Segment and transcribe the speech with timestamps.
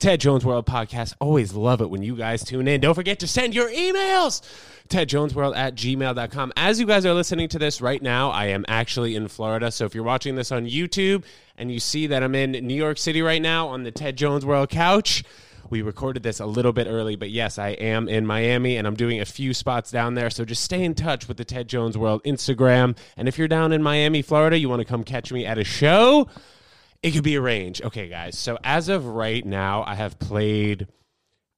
[0.00, 1.14] Ted Jones World Podcast.
[1.20, 2.80] Always love it when you guys tune in.
[2.80, 4.40] Don't forget to send your emails.
[4.88, 6.52] TedJonesWorld at gmail.com.
[6.56, 9.70] As you guys are listening to this right now, I am actually in Florida.
[9.70, 11.24] So if you're watching this on YouTube
[11.58, 14.44] and you see that I'm in New York City right now on the Ted Jones
[14.44, 15.22] World couch,
[15.68, 18.96] we recorded this a little bit early, but yes, I am in Miami and I'm
[18.96, 20.30] doing a few spots down there.
[20.30, 22.96] So just stay in touch with the Ted Jones World Instagram.
[23.18, 25.64] And if you're down in Miami, Florida, you want to come catch me at a
[25.64, 26.26] show,
[27.02, 27.80] it could be a range.
[27.82, 28.38] Okay, guys.
[28.38, 30.86] So as of right now, I have played,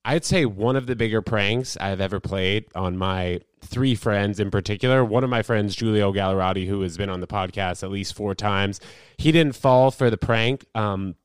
[0.04, 4.50] I'd say one of the bigger pranks I've ever played on my three friends in
[4.50, 5.04] particular.
[5.04, 8.34] One of my friends, Giulio Gallerati, who has been on the podcast at least four
[8.34, 8.80] times,
[9.16, 10.64] he didn't fall for the prank.
[10.74, 11.16] Um,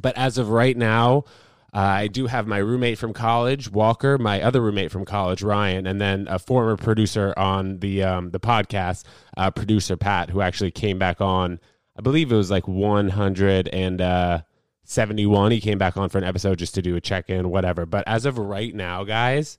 [0.00, 1.24] but as of right now,
[1.72, 5.86] uh, I do have my roommate from college, Walker, my other roommate from college, Ryan,
[5.86, 9.04] and then a former producer on the um, the podcast,
[9.36, 11.60] uh, producer Pat, who actually came back on.
[12.00, 15.52] I believe it was like 171.
[15.52, 17.84] He came back on for an episode just to do a check in, whatever.
[17.84, 19.58] But as of right now, guys,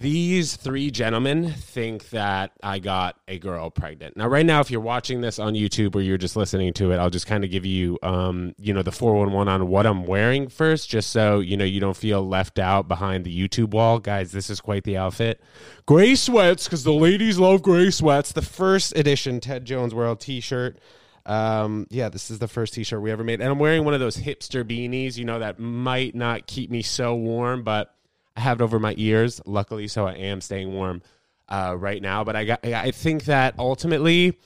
[0.00, 4.16] these three gentlemen think that I got a girl pregnant.
[4.16, 6.96] Now, right now, if you're watching this on YouTube or you're just listening to it,
[6.96, 10.48] I'll just kind of give you, um, you know, the 411 on what I'm wearing
[10.48, 14.00] first, just so, you know, you don't feel left out behind the YouTube wall.
[14.00, 15.40] Guys, this is quite the outfit.
[15.86, 18.32] Gray sweats, because the ladies love gray sweats.
[18.32, 20.80] The first edition Ted Jones World t shirt.
[21.24, 23.40] Um, yeah, this is the first t shirt we ever made.
[23.40, 26.82] And I'm wearing one of those hipster beanies, you know, that might not keep me
[26.82, 27.94] so warm, but
[28.36, 31.02] I have it over my ears, luckily, so I am staying warm
[31.48, 32.24] uh, right now.
[32.24, 34.38] But I got, I think that ultimately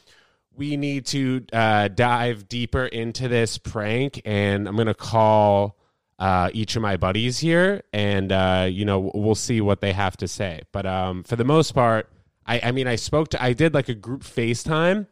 [0.55, 5.77] we need to uh, dive deeper into this prank, and I'm gonna call
[6.19, 10.17] uh, each of my buddies here, and uh, you know we'll see what they have
[10.19, 10.63] to say.
[10.73, 12.11] But um, for the most part,
[12.47, 15.07] I, I mean, I spoke to, I did like a group FaceTime,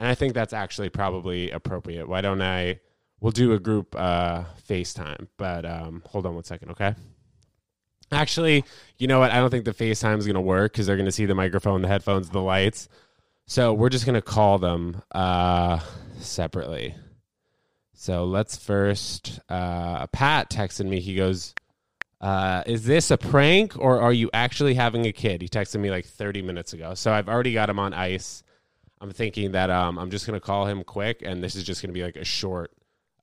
[0.00, 2.08] and I think that's actually probably appropriate.
[2.08, 2.80] Why don't I?
[3.20, 6.94] We'll do a group uh, FaceTime, but um, hold on one second, okay?
[8.10, 8.64] Actually,
[8.96, 9.30] you know what?
[9.30, 11.34] I don't think the FaceTime is going to work because they're going to see the
[11.34, 12.88] microphone, the headphones, the lights.
[13.46, 15.80] So we're just going to call them uh,
[16.18, 16.94] separately.
[17.92, 19.38] So let's first.
[19.50, 21.00] Uh, Pat texted me.
[21.00, 21.54] He goes,
[22.22, 25.90] uh, "Is this a prank or are you actually having a kid?" He texted me
[25.90, 26.94] like 30 minutes ago.
[26.94, 28.42] So I've already got him on ice.
[29.00, 31.80] I'm thinking that um, I'm just going to call him quick, and this is just
[31.80, 32.72] going to be like a short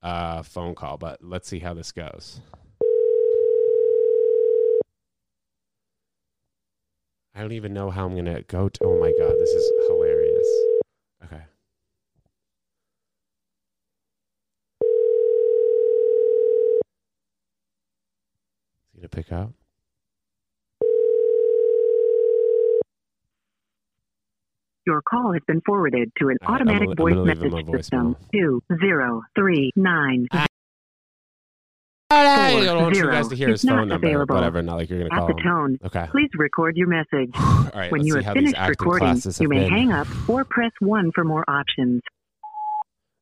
[0.01, 0.97] uh, phone call.
[0.97, 2.41] But let's see how this goes.
[7.37, 8.67] I don't even know how I'm gonna go.
[8.67, 10.47] To, oh my god, this is hilarious.
[11.23, 11.43] Okay.
[18.81, 19.51] Is he gonna pick up?
[24.87, 27.37] Your call has been forwarded to an All right, I'm automatic I'm voice gonna leave
[27.43, 28.15] him message a system.
[28.15, 28.31] voicemail.
[28.31, 30.27] Two zero three nine.
[32.09, 34.07] I Four, don't want you guys to hear is his phone not number.
[34.07, 34.35] available.
[34.35, 34.61] Whatever.
[34.61, 35.43] Not like you're gonna At call the him.
[35.43, 36.07] tone, Okay.
[36.09, 37.31] please record your message.
[37.35, 37.91] All right.
[37.91, 39.69] when let's you see have how finished recording, classes you may been.
[39.73, 42.01] hang up or press one for more options.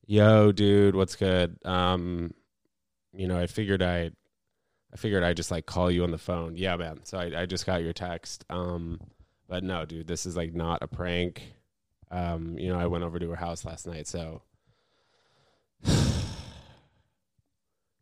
[0.06, 1.58] Yo, dude, what's good?
[1.66, 2.32] Um,
[3.12, 4.12] you know, I figured I,
[4.94, 6.56] I figured I just like call you on the phone.
[6.56, 7.00] Yeah, man.
[7.06, 8.46] So I, I just got your text.
[8.52, 9.00] Um,
[9.48, 11.42] but no, dude, this is like not a prank.
[12.12, 14.42] Um, you know, I went over to her house last night, so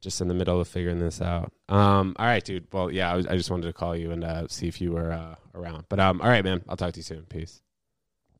[0.02, 1.52] just in the middle of figuring this out.
[1.70, 2.68] Um, all right, dude.
[2.72, 4.92] Well, yeah, I, was, I just wanted to call you and uh, see if you
[4.92, 5.86] were uh, around.
[5.90, 6.64] But um, all right, man.
[6.68, 7.24] I'll talk to you soon.
[7.24, 7.62] Peace.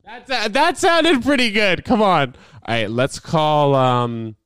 [0.04, 1.84] That uh, that sounded pretty good.
[1.84, 2.34] Come on.
[2.66, 3.74] All right, let's call.
[3.74, 4.36] Um,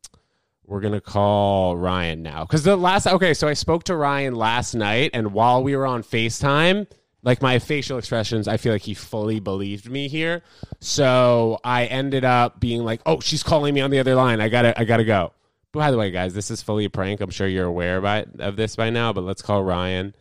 [0.65, 3.07] we're gonna call Ryan now because the last.
[3.07, 6.87] Okay, so I spoke to Ryan last night, and while we were on Facetime,
[7.23, 10.43] like my facial expressions, I feel like he fully believed me here.
[10.81, 14.41] So I ended up being like, "Oh, she's calling me on the other line.
[14.41, 15.33] I gotta, I gotta go."
[15.73, 17.21] By the way, guys, this is fully a prank.
[17.21, 20.15] I'm sure you're aware by, of this by now, but let's call Ryan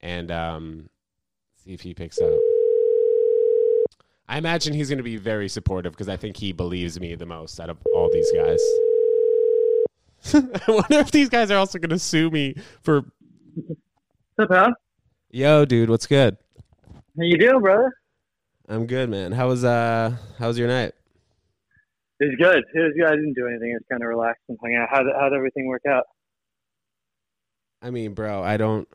[0.00, 0.88] and um,
[1.56, 2.38] see if he picks up.
[4.28, 7.26] I imagine he's going to be very supportive because I think he believes me the
[7.26, 8.62] most out of all these guys.
[10.66, 13.04] I wonder if these guys are also going to sue me for.
[14.36, 14.74] What's up.
[15.30, 16.36] Yo, dude, what's good?
[17.16, 17.92] How you doing, brother?
[18.68, 19.32] I'm good, man.
[19.32, 20.94] How was uh, how was your night?
[22.20, 22.64] It was good.
[22.72, 23.06] It was good.
[23.06, 23.72] I didn't do anything.
[23.72, 24.88] I was kind of relaxed and hung out.
[24.90, 26.04] How'd, how'd everything work out?
[27.82, 28.88] I mean, bro, I don't,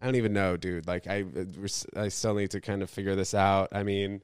[0.00, 0.86] I don't even know, dude.
[0.86, 1.24] Like, I,
[1.96, 3.70] I still need to kind of figure this out.
[3.72, 4.22] I mean,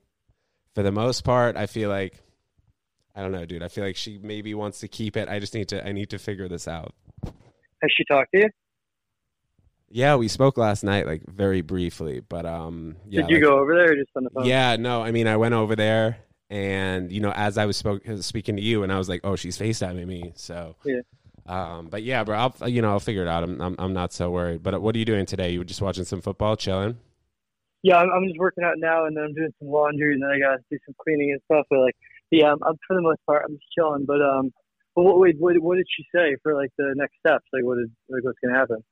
[0.74, 2.22] for the most part, I feel like,
[3.14, 3.62] I don't know, dude.
[3.62, 5.28] I feel like she maybe wants to keep it.
[5.28, 6.94] I just need to, I need to figure this out.
[7.24, 8.48] Has she talked to you?
[9.90, 13.22] Yeah, we spoke last night, like very briefly, but um, yeah.
[13.22, 14.44] Did you like- go over there or just on the phone?
[14.44, 18.02] Yeah, no, I mean, I went over there, and you know, as I was spoke,
[18.20, 21.00] speaking to you, and I was like, oh, she's Facetiming me, so Yeah.
[21.46, 23.42] Um, but yeah, bro, I'll you know I'll figure it out.
[23.42, 24.62] I'm, I'm I'm not so worried.
[24.62, 25.50] But what are you doing today?
[25.50, 26.98] You were just watching some football, chilling.
[27.82, 30.30] Yeah, I'm, I'm just working out now, and then I'm doing some laundry, and then
[30.30, 31.66] I gotta do some cleaning and stuff.
[31.70, 31.96] But like,
[32.30, 34.04] yeah, I'm, I'm for the most part, I'm just chilling.
[34.06, 34.52] But um,
[34.94, 37.46] but what, wait, what, what did she say for like the next steps?
[37.52, 38.84] Like, what is like what's gonna happen?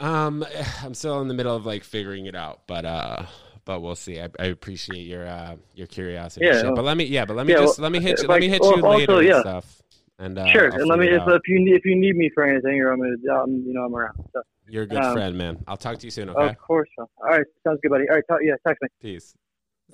[0.00, 0.44] Um,
[0.82, 3.26] I'm still in the middle of like figuring it out, but uh,
[3.64, 4.20] but we'll see.
[4.20, 6.46] I, I appreciate your uh your curiosity.
[6.46, 8.20] Yeah, well- but let me yeah, but let me yeah, just well, let me hit
[8.20, 9.34] you, let I- me hit well, you also, later yeah.
[9.34, 9.82] and stuff.
[10.18, 12.30] And uh, sure, I'll and let me figure it if, you if you need me
[12.34, 14.22] for anything, or I'm gonna um, you know I'm around.
[14.34, 15.64] So, You're a good um, friend, man.
[15.66, 16.28] I'll talk to you soon.
[16.28, 16.48] Okay.
[16.48, 16.90] Of course.
[16.98, 17.08] so.
[17.22, 18.04] All right, sounds good, buddy.
[18.08, 18.88] All right, talk, yeah, text me.
[19.00, 19.34] Peace.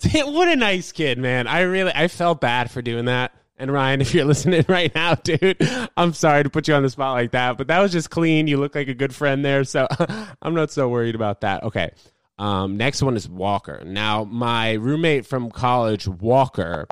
[0.24, 1.46] what a nice kid, man.
[1.46, 3.32] I really I felt bad for doing that.
[3.58, 5.56] And Ryan, if you're listening right now, dude,
[5.96, 8.46] I'm sorry to put you on the spot like that, but that was just clean.
[8.46, 9.86] You look like a good friend there, so
[10.42, 11.62] I'm not so worried about that.
[11.64, 11.90] Okay.
[12.38, 13.82] Um, next one is Walker.
[13.84, 16.86] Now, my roommate from college, Walker,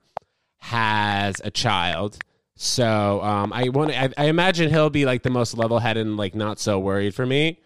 [0.58, 2.19] has a child.
[2.56, 6.17] So um, I want I, I imagine he'll be like the most level headed and
[6.17, 7.60] like not so worried for me.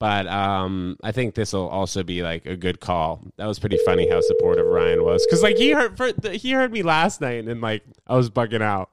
[0.00, 3.22] But um, I think this will also be like a good call.
[3.36, 6.72] That was pretty funny how supportive Ryan was because like he heard for, he heard
[6.72, 8.90] me last night and like I was bugging out.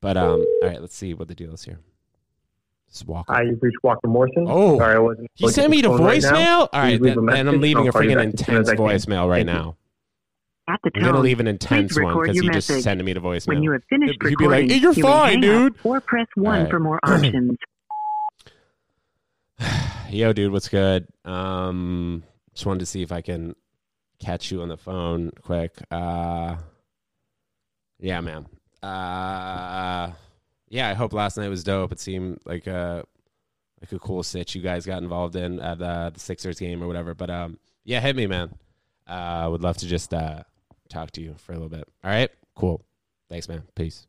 [0.00, 1.78] But um, all right, let's see what the deal is here.
[2.88, 3.32] This is Walker.
[3.32, 4.46] Hi, you've reached Walker Morrison.
[4.48, 4.76] Oh.
[4.78, 5.30] sorry, I wasn't.
[5.34, 6.58] he looking sent me the to phone right voicemail.
[6.58, 8.56] All right, Please leave then, then I'm leaving a I'll call freaking back as soon
[8.56, 8.84] intense as I can.
[8.84, 9.76] voicemail right Thank now.
[10.68, 13.02] At the I'm gonna leave an intense please one record because your he just sent
[13.02, 13.46] me to voicemail.
[13.46, 15.72] when you have finished He'd be like, recording, "Hey, you're you may fine, hang up
[15.72, 16.70] dude." Or press one Alright.
[16.70, 17.56] for more options.
[20.12, 21.08] Yo, dude, what's good?
[21.24, 22.22] Um,
[22.52, 23.56] just wanted to see if I can
[24.18, 25.74] catch you on the phone quick.
[25.90, 26.56] Uh,
[27.98, 28.46] yeah, man.
[28.82, 30.12] Uh,
[30.68, 31.92] yeah, I hope last night was dope.
[31.92, 33.06] It seemed like a
[33.80, 36.86] like a cool sitch you guys got involved in at uh, the Sixers game or
[36.86, 37.14] whatever.
[37.14, 38.54] But um, yeah, hit me, man.
[39.06, 40.42] Uh, would love to just uh
[40.90, 41.88] talk to you for a little bit.
[42.04, 42.84] All right, cool.
[43.30, 43.62] Thanks, man.
[43.74, 44.06] Peace.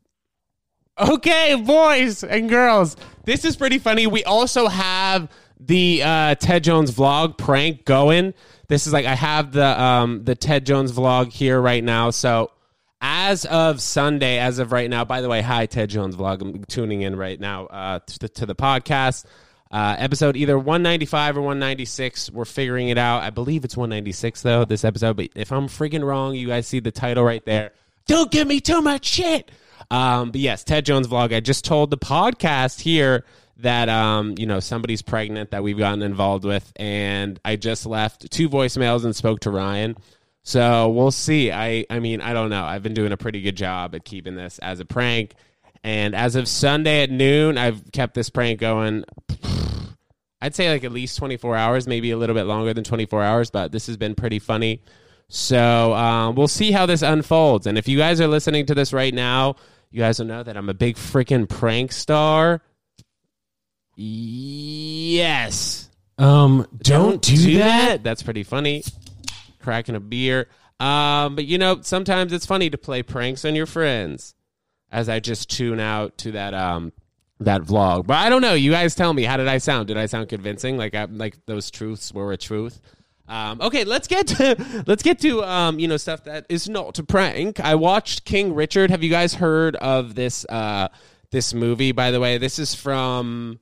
[0.96, 4.06] Okay, boys and girls, this is pretty funny.
[4.06, 8.32] We also have the uh, Ted Jones vlog prank going.
[8.68, 12.10] This is like I have the um, the Ted Jones vlog here right now.
[12.10, 12.52] So
[13.00, 16.42] as of Sunday, as of right now, by the way, hi Ted Jones vlog.
[16.42, 19.24] I'm tuning in right now uh, to, the, to the podcast.
[19.72, 22.30] Uh, episode either 195 or 196.
[22.30, 23.24] We're figuring it out.
[23.24, 24.64] I believe it's 196 though.
[24.64, 27.72] This episode, but if I'm freaking wrong, you guys see the title right there.
[28.06, 29.50] Don't give me too much shit.
[29.90, 31.34] Um, but yes, Ted Jones vlog.
[31.34, 33.24] I just told the podcast here
[33.58, 38.30] that um, you know somebody's pregnant that we've gotten involved with, and I just left
[38.30, 39.96] two voicemails and spoke to Ryan.
[40.42, 41.52] So we'll see.
[41.52, 42.64] I I mean I don't know.
[42.64, 45.34] I've been doing a pretty good job at keeping this as a prank,
[45.82, 49.04] and as of Sunday at noon, I've kept this prank going.
[50.40, 53.50] I'd say like at least 24 hours, maybe a little bit longer than 24 hours,
[53.50, 54.82] but this has been pretty funny.
[55.28, 57.66] So um, we'll see how this unfolds.
[57.66, 59.56] And if you guys are listening to this right now,
[59.94, 62.60] you guys will know that I'm a big freaking prank star.
[63.94, 65.88] Yes.
[66.18, 68.02] Um, don't, do, that.
[68.02, 68.82] That's pretty funny.
[69.60, 70.48] Cracking a beer.
[70.80, 74.34] Um, but you know, sometimes it's funny to play pranks on your friends.
[74.90, 76.92] As I just tune out to that um
[77.38, 78.08] that vlog.
[78.08, 78.54] But I don't know.
[78.54, 79.22] You guys tell me.
[79.22, 79.86] How did I sound?
[79.86, 80.76] Did I sound convincing?
[80.76, 82.80] Like I like those truths were a truth.
[83.26, 86.98] Um, okay, let's get to let's get to um, you know stuff that is not
[86.98, 87.60] a prank.
[87.60, 88.90] I watched King Richard.
[88.90, 90.88] Have you guys heard of this uh,
[91.30, 91.92] this movie?
[91.92, 93.60] By the way, this is from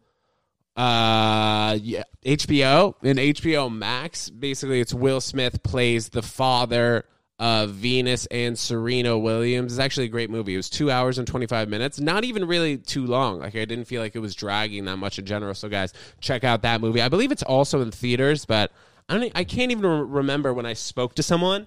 [0.74, 4.30] uh yeah, HBO and HBO Max.
[4.30, 7.04] Basically, it's Will Smith plays the father
[7.38, 9.72] of Venus and Serena Williams.
[9.72, 10.54] It's actually a great movie.
[10.54, 12.00] It was two hours and twenty five minutes.
[12.00, 13.38] Not even really too long.
[13.38, 15.54] Like I didn't feel like it was dragging that much in general.
[15.54, 17.00] So guys, check out that movie.
[17.00, 18.72] I believe it's also in theaters, but
[19.08, 19.32] I don't.
[19.34, 21.66] I can't even remember when I spoke to someone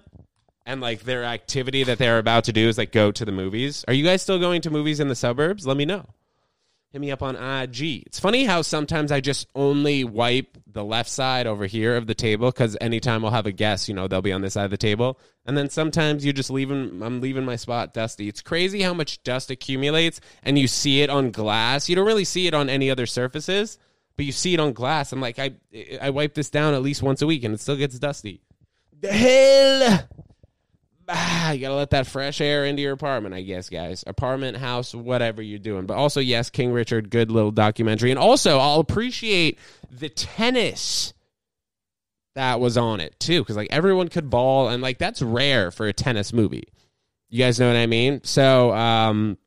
[0.66, 3.84] and like their activity that they're about to do is like go to the movies.
[3.86, 5.66] Are you guys still going to movies in the suburbs?
[5.66, 6.06] Let me know.
[6.92, 8.04] Hit me up on IG.
[8.06, 12.14] It's funny how sometimes I just only wipe the left side over here of the
[12.14, 14.70] table because anytime I'll have a guest, you know, they'll be on this side of
[14.70, 15.18] the table.
[15.44, 18.28] And then sometimes you just leaving, I'm leaving my spot dusty.
[18.28, 21.88] It's crazy how much dust accumulates and you see it on glass.
[21.88, 23.78] You don't really see it on any other surfaces,
[24.16, 25.12] but you see it on glass.
[25.12, 25.54] I'm like, I,
[26.00, 28.40] I wipe this down at least once a week and it still gets dusty.
[29.00, 30.08] The hell?
[31.08, 34.04] ah, you gotta let that fresh air into your apartment, I guess, guys.
[34.06, 35.86] Apartment, house, whatever you're doing.
[35.86, 38.10] But also, yes, King Richard, good little documentary.
[38.10, 39.58] And also, I'll appreciate
[39.90, 41.14] the tennis
[42.34, 45.86] that was on it too, because like everyone could ball, and like that's rare for
[45.86, 46.68] a tennis movie.
[47.28, 48.22] You guys know what I mean?
[48.24, 49.38] So, um,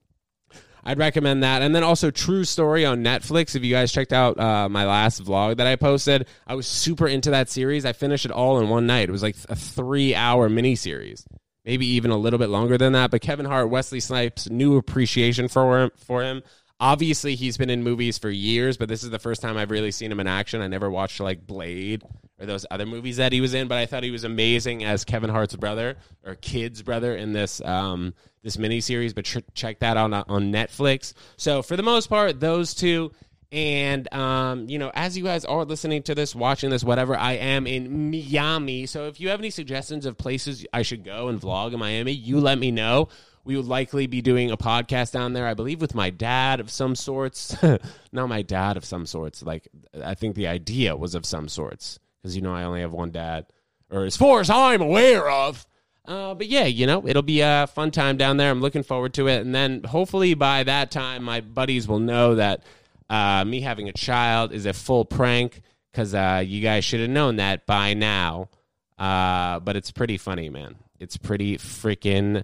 [0.83, 1.61] I'd recommend that.
[1.61, 3.55] And then also True Story on Netflix.
[3.55, 7.07] If you guys checked out uh, my last vlog that I posted, I was super
[7.07, 7.85] into that series.
[7.85, 9.09] I finished it all in one night.
[9.09, 11.25] It was like a three hour miniseries,
[11.65, 13.11] maybe even a little bit longer than that.
[13.11, 15.91] But Kevin Hart, Wesley Snipes, new appreciation for him.
[15.97, 16.43] For him.
[16.81, 19.91] Obviously, he's been in movies for years, but this is the first time I've really
[19.91, 20.61] seen him in action.
[20.61, 22.03] I never watched like Blade
[22.39, 25.03] or those other movies that he was in, but I thought he was amazing as
[25.03, 29.13] Kevin Hart's brother or kid's brother in this um, this miniseries.
[29.13, 31.13] But tr- check that out on, on Netflix.
[31.37, 33.11] So for the most part, those two.
[33.51, 37.33] And um, you know, as you guys are listening to this, watching this, whatever, I
[37.33, 38.85] am in Miami.
[38.85, 42.11] So if you have any suggestions of places I should go and vlog in Miami,
[42.11, 43.09] you let me know.
[43.45, 46.69] We would likely be doing a podcast down there, I believe, with my dad of
[46.69, 47.57] some sorts.
[48.11, 49.41] Not my dad of some sorts.
[49.41, 49.67] Like
[49.99, 53.11] I think the idea was of some sorts because you know I only have one
[53.11, 53.45] dad,
[53.89, 55.65] or as far as I'm aware of.
[56.05, 58.49] Uh, but yeah, you know, it'll be a fun time down there.
[58.49, 59.41] I'm looking forward to it.
[59.41, 62.63] And then hopefully by that time, my buddies will know that
[63.11, 65.61] uh, me having a child is a full prank
[65.91, 68.49] because uh, you guys should have known that by now.
[68.97, 70.75] Uh, but it's pretty funny, man.
[70.99, 72.43] It's pretty freaking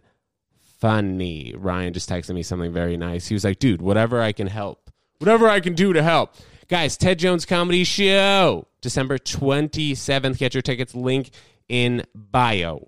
[0.80, 1.54] funny.
[1.58, 3.28] Ryan just texted me something very nice.
[3.28, 6.36] He was like, dude, whatever I can help, whatever I can do to help.
[6.68, 10.40] Guys, Ted Jones Comedy Show, December 27th.
[10.40, 11.30] Get your tickets, link
[11.70, 12.88] in bio.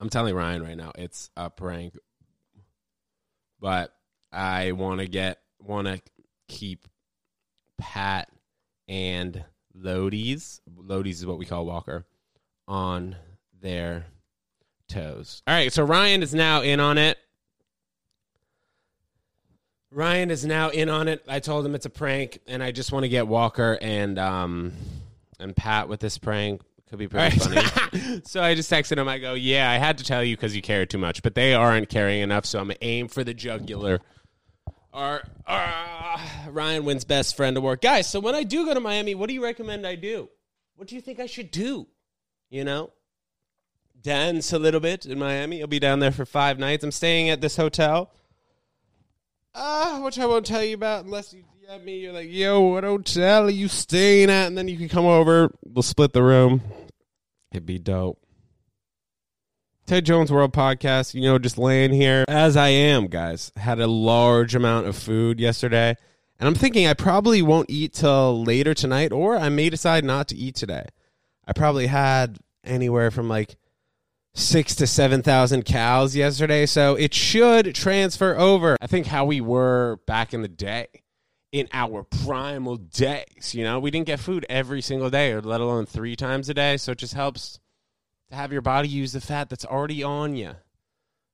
[0.00, 1.96] I'm telling Ryan right now, it's a prank.
[3.60, 3.94] But
[4.32, 6.00] I want to get, want to
[6.48, 6.88] keep
[7.78, 8.28] Pat
[8.88, 9.44] and
[9.78, 12.04] Lodies, Lodies is what we call Walker,
[12.66, 13.14] on
[13.60, 14.06] their
[14.88, 15.44] toes.
[15.46, 17.18] All right, so Ryan is now in on it.
[19.92, 21.22] Ryan is now in on it.
[21.28, 24.72] I told him it's a prank, and I just want to get Walker and um
[25.38, 26.62] and Pat with this prank.
[26.88, 28.20] Could be pretty funny.
[28.24, 29.08] so I just texted him.
[29.08, 31.54] I go, "Yeah, I had to tell you because you care too much, but they
[31.54, 32.44] aren't caring enough.
[32.44, 34.00] So I'm gonna aim for the jugular."
[34.92, 36.20] Our, our
[36.50, 38.10] Ryan wins best friend award, guys.
[38.10, 40.28] So when I do go to Miami, what do you recommend I do?
[40.76, 41.86] What do you think I should do?
[42.50, 42.92] You know,
[44.02, 45.62] dance a little bit in Miami.
[45.62, 46.84] I'll be down there for five nights.
[46.84, 48.10] I'm staying at this hotel,
[49.54, 51.98] uh, which I won't tell you about unless you DM me.
[51.98, 54.46] You're like, yo, what hotel are you staying at?
[54.46, 55.50] And then you can come over.
[55.64, 56.62] We'll split the room.
[57.50, 58.18] It'd be dope.
[59.86, 63.52] Ted Jones World Podcast, you know, just laying here as I am, guys.
[63.56, 65.96] Had a large amount of food yesterday.
[66.38, 70.28] And I'm thinking I probably won't eat till later tonight, or I may decide not
[70.28, 70.86] to eat today.
[71.46, 73.56] I probably had anywhere from like
[74.34, 78.76] six to seven thousand cows yesterday, so it should transfer over.
[78.80, 80.88] I think how we were back in the day,
[81.50, 83.54] in our primal days.
[83.54, 86.54] You know, we didn't get food every single day, or let alone three times a
[86.54, 86.76] day.
[86.76, 87.60] So it just helps
[88.30, 90.52] to have your body use the fat that's already on you.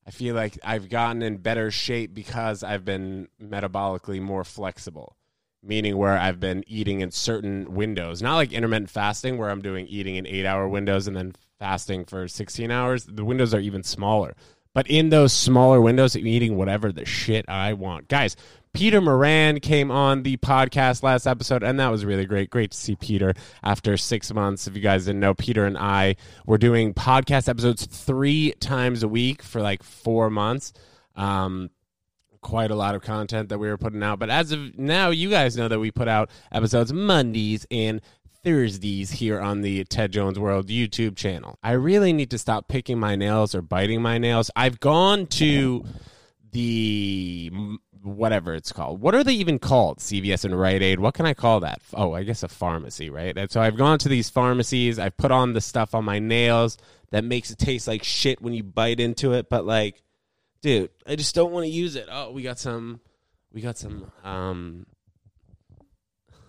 [0.06, 5.17] I feel like I've gotten in better shape because I've been metabolically more flexible
[5.62, 9.86] meaning where I've been eating in certain windows, not like intermittent fasting where I'm doing
[9.86, 13.04] eating in eight hour windows and then fasting for 16 hours.
[13.06, 14.34] The windows are even smaller.
[14.74, 18.06] But in those smaller windows, I'm eating whatever the shit I want.
[18.06, 18.36] Guys,
[18.72, 22.50] Peter Moran came on the podcast last episode, and that was really great.
[22.50, 23.34] Great to see Peter
[23.64, 24.66] after six months.
[24.66, 29.08] If you guys didn't know, Peter and I were doing podcast episodes three times a
[29.08, 30.72] week for like four months.
[31.16, 31.70] Um,
[32.40, 34.18] quite a lot of content that we were putting out.
[34.18, 38.00] But as of now, you guys know that we put out episodes Mondays and
[38.44, 41.58] Thursdays here on the Ted Jones World YouTube channel.
[41.62, 44.50] I really need to stop picking my nails or biting my nails.
[44.54, 45.84] I've gone to
[46.52, 47.50] the
[48.02, 49.00] whatever it's called.
[49.00, 49.98] What are they even called?
[49.98, 51.00] CVS and Rite Aid.
[51.00, 51.80] What can I call that?
[51.92, 53.36] Oh, I guess a pharmacy, right?
[53.36, 54.98] And so I've gone to these pharmacies.
[54.98, 56.78] I've put on the stuff on my nails
[57.10, 60.02] that makes it taste like shit when you bite into it, but like
[60.62, 62.08] dude, I just don't want to use it.
[62.10, 63.00] Oh, we got some,
[63.52, 64.86] we got some, um,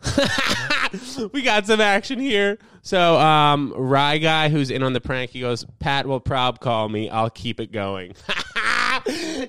[1.33, 2.57] we got some action here.
[2.81, 6.89] So, um, Rye guy who's in on the prank, he goes, Pat will prob call
[6.89, 7.09] me.
[7.09, 8.13] I'll keep it going.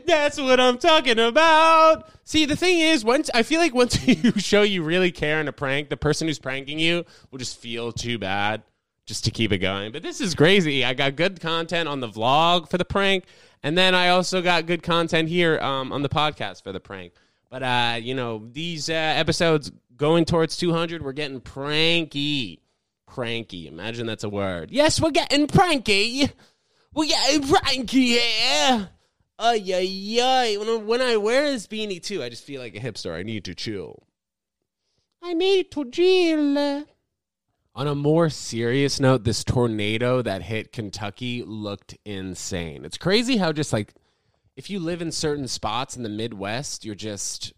[0.07, 2.09] That's what I'm talking about.
[2.25, 5.49] See, the thing is, once I feel like once you show you really care in
[5.49, 8.63] a prank, the person who's pranking you will just feel too bad
[9.11, 9.91] just to keep it going.
[9.91, 10.85] But this is crazy.
[10.85, 13.25] I got good content on the vlog for the prank,
[13.65, 17.13] and then I also got good content here um, on the podcast for the prank.
[17.51, 22.61] But uh, you know, these uh, episodes going towards 200, we're getting pranky,
[23.11, 23.67] pranky.
[23.67, 24.71] Imagine that's a word.
[24.71, 26.31] Yes, we're getting pranky.
[26.95, 28.89] We're getting pranky here.
[29.41, 30.57] Ay, yeah, yeah.
[30.57, 33.13] When, I- when I wear this beanie too, I just feel like a hipster.
[33.13, 34.03] I need to chill.
[35.23, 36.87] I need to chill.
[37.81, 42.85] On a more serious note, this tornado that hit Kentucky looked insane.
[42.85, 43.95] It's crazy how just like
[44.55, 47.55] if you live in certain spots in the Midwest, you're just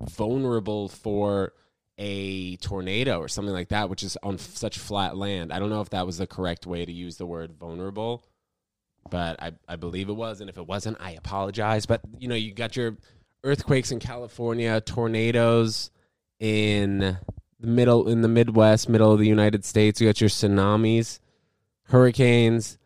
[0.00, 1.52] vulnerable for
[1.98, 5.52] a tornado or something like that, which is on f- such flat land.
[5.52, 8.24] I don't know if that was the correct way to use the word vulnerable,
[9.10, 10.40] but I, I believe it was.
[10.40, 11.84] And if it wasn't, I apologize.
[11.84, 12.96] But you know, you got your
[13.44, 15.90] earthquakes in California, tornadoes
[16.38, 17.18] in
[17.60, 20.00] the middle in the Midwest, middle of the United States.
[20.00, 21.20] You got your tsunamis,
[21.84, 22.78] hurricanes,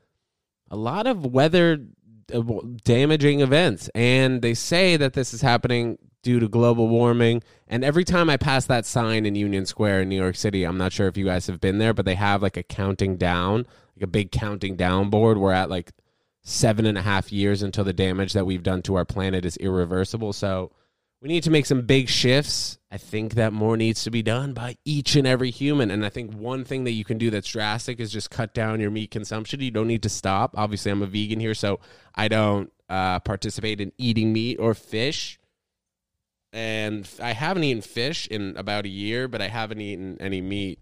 [0.70, 1.86] a lot of weather
[2.32, 2.42] uh,
[2.82, 7.42] damaging events, and they say that this is happening due to global warming.
[7.68, 10.78] And every time I pass that sign in Union Square in New York City, I'm
[10.78, 13.66] not sure if you guys have been there, but they have like a counting down,
[13.94, 15.38] like a big counting down board.
[15.38, 15.92] We're at like
[16.42, 19.56] seven and a half years until the damage that we've done to our planet is
[19.58, 20.32] irreversible.
[20.32, 20.72] So
[21.24, 22.76] we need to make some big shifts.
[22.90, 25.90] I think that more needs to be done by each and every human.
[25.90, 28.78] And I think one thing that you can do that's drastic is just cut down
[28.78, 29.60] your meat consumption.
[29.60, 30.52] You don't need to stop.
[30.54, 31.80] Obviously, I'm a vegan here, so
[32.14, 35.40] I don't uh, participate in eating meat or fish.
[36.52, 40.78] And I haven't eaten fish in about a year, but I haven't eaten any meat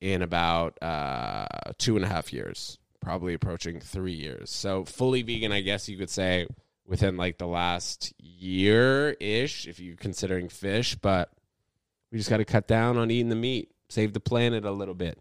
[0.00, 1.46] in about uh,
[1.78, 4.50] two and a half years, probably approaching three years.
[4.50, 6.46] So fully vegan, I guess you could say
[6.86, 10.94] within like the last year ish, if you're considering fish.
[10.96, 11.30] But
[12.10, 14.94] we just got to cut down on eating the meat, save the planet a little
[14.94, 15.18] bit.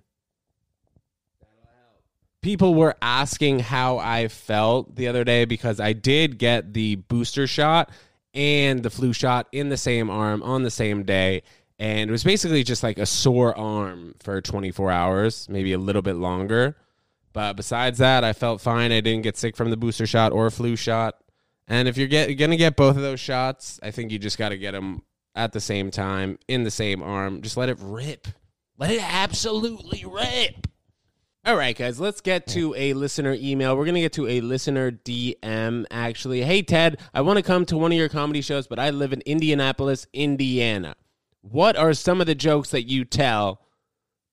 [2.41, 7.47] People were asking how I felt the other day because I did get the booster
[7.47, 7.89] shot
[8.33, 11.43] and the flu shot in the same arm on the same day.
[11.79, 16.01] And it was basically just like a sore arm for 24 hours, maybe a little
[16.01, 16.75] bit longer.
[17.31, 18.91] But besides that, I felt fine.
[18.91, 21.15] I didn't get sick from the booster shot or flu shot.
[21.67, 24.49] And if you're, get, to get both of those shots, I think you just got
[24.49, 25.03] to get them
[25.35, 27.41] at the same time in the same arm.
[27.41, 28.27] Just let it rip.
[28.77, 30.67] Let it absolutely rip.
[31.45, 33.75] All right, guys, let's get to a listener email.
[33.75, 36.41] We're going to get to a listener DM, actually.
[36.41, 39.11] Hey, Ted, I want to come to one of your comedy shows, but I live
[39.11, 40.95] in Indianapolis, Indiana.
[41.41, 43.59] What are some of the jokes that you tell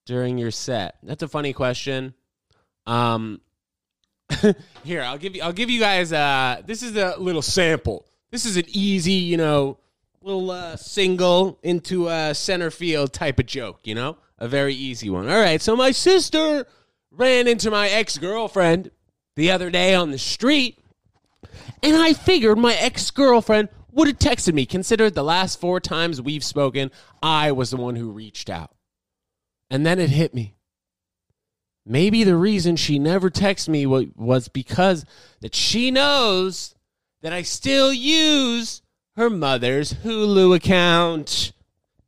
[0.06, 0.98] during your set?
[1.02, 2.14] That's a funny question.
[2.86, 3.40] Um,
[4.84, 8.06] here, I'll give you, I'll give you guys, uh, this is a little sample.
[8.30, 9.78] This is an easy, you know,
[10.22, 14.18] little uh, single into a center field type of joke, you know?
[14.38, 15.28] A very easy one.
[15.28, 16.66] All right, so my sister
[17.10, 18.90] ran into my ex girlfriend
[19.36, 20.78] the other day on the street,
[21.82, 24.66] and I figured my ex girlfriend would have texted me.
[24.66, 26.90] Consider the last four times we've spoken,
[27.22, 28.70] I was the one who reached out.
[29.70, 30.54] And then it hit me.
[31.90, 35.04] Maybe the reason she never texted me was because
[35.40, 36.76] that she knows
[37.20, 38.82] that I still use
[39.16, 41.50] her mother's Hulu account.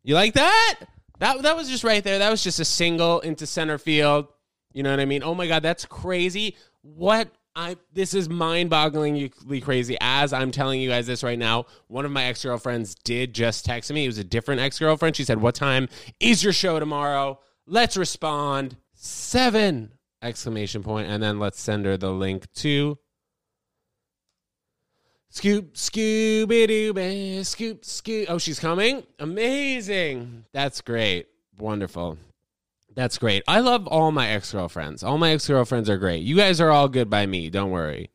[0.04, 0.78] You like that?
[1.18, 2.20] That that was just right there.
[2.20, 4.28] That was just a single into center field.
[4.72, 5.24] You know what I mean?
[5.24, 6.56] Oh my god, that's crazy.
[6.82, 9.96] What I this is mind-bogglingly crazy.
[10.00, 13.92] As I'm telling you guys this right now, one of my ex-girlfriends did just text
[13.92, 14.04] me.
[14.04, 15.16] It was a different ex-girlfriend.
[15.16, 15.88] She said, "What time
[16.20, 18.76] is your show tomorrow?" Let's respond.
[19.04, 19.90] 7
[20.22, 22.96] exclamation point and then let's send her the link to
[25.28, 28.26] Scoop, Scooby Doo, Scoop, Scoop.
[28.28, 29.02] Oh, she's coming?
[29.18, 30.44] Amazing.
[30.52, 31.28] That's great.
[31.58, 32.18] Wonderful.
[32.94, 33.42] That's great.
[33.48, 35.02] I love all my ex girlfriends.
[35.02, 36.22] All my ex girlfriends are great.
[36.22, 37.48] You guys are all good by me.
[37.48, 38.10] Don't worry.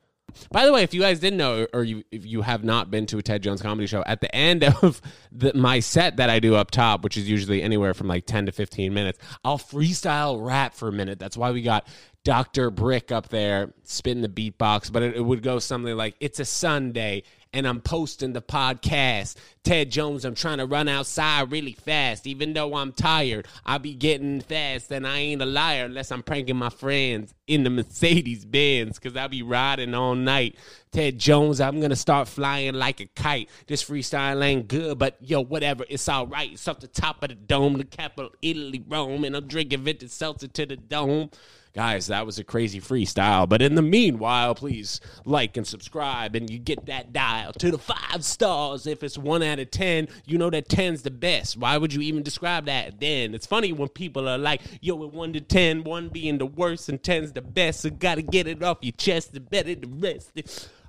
[0.52, 3.06] By the way, if you guys didn't know, or you if you have not been
[3.08, 6.40] to a Ted Jones comedy show, at the end of the, my set that I
[6.40, 10.46] do up top, which is usually anywhere from like ten to fifteen minutes, I'll freestyle
[10.46, 11.20] rap for a minute.
[11.20, 11.88] That's why we got
[12.28, 12.72] Dr.
[12.72, 16.46] Brick up there spitting the beatbox, but it, it would go something like, It's a
[16.46, 17.24] Sunday
[17.58, 19.36] and I'm posting the podcast.
[19.64, 22.28] Ted Jones, I'm trying to run outside really fast.
[22.28, 26.22] Even though I'm tired, I be getting fast and I ain't a liar unless I'm
[26.22, 30.56] pranking my friends in the Mercedes Benz because I be riding all night.
[30.92, 33.50] Ted Jones, I'm gonna start flying like a kite.
[33.66, 36.52] This freestyle ain't good, but yo, whatever, it's all right.
[36.54, 40.12] It's up the top of the dome, the capital, Italy, Rome, and I'm drinking vintage
[40.12, 41.32] seltzer to the dome.
[41.78, 43.48] Guys, that was a crazy freestyle.
[43.48, 47.78] But in the meanwhile, please like and subscribe, and you get that dial to the
[47.78, 48.88] five stars.
[48.88, 51.56] If it's one out of 10, you know that 10's the best.
[51.56, 53.36] Why would you even describe that then?
[53.36, 56.90] It's funny when people are like, yo, at 1 to 10, 1 being the worst
[56.90, 57.82] and 10's the best.
[57.82, 60.32] So gotta get it off your chest to better the rest.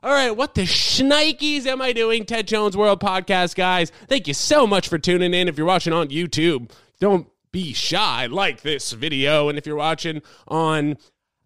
[0.02, 2.24] All right, what the shnikes am I doing?
[2.24, 3.92] Ted Jones World Podcast, guys.
[4.08, 5.48] Thank you so much for tuning in.
[5.48, 9.48] If you're watching on YouTube, don't be shy, like this video.
[9.48, 10.96] And if you're watching on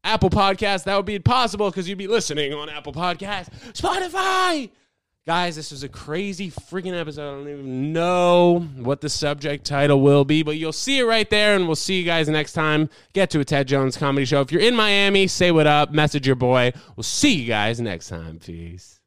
[0.04, 4.70] Apple Podcast, that would be possible because you'd be listening on Apple Podcast, Spotify.
[5.24, 7.30] Guys, this was a crazy freaking episode.
[7.30, 11.30] I don't even know what the subject title will be, but you'll see it right
[11.30, 12.90] there, and we'll see you guys next time.
[13.12, 14.40] Get to a Ted Jones comedy show.
[14.40, 16.72] If you're in Miami, say what up, message your boy.
[16.96, 18.40] We'll see you guys next time.
[18.40, 19.01] Peace.